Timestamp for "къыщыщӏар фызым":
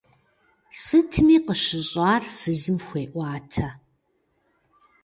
1.45-2.77